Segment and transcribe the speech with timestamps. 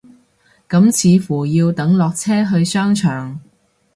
[0.67, 3.39] 咁似乎要等落車去商場